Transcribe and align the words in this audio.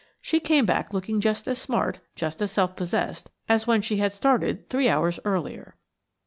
She 0.19 0.39
came 0.39 0.65
back 0.65 0.95
looking 0.95 1.21
just 1.21 1.47
as 1.47 1.59
smart, 1.59 1.99
just 2.15 2.41
as 2.41 2.51
self 2.51 2.75
possessed, 2.75 3.29
as 3.47 3.67
when 3.67 3.83
she 3.83 3.97
had 3.97 4.11
started 4.11 4.67
three 4.67 4.89
hours 4.89 5.19
earlier. 5.25 5.75